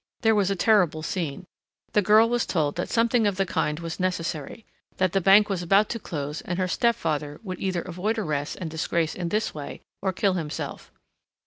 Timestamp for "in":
9.13-9.29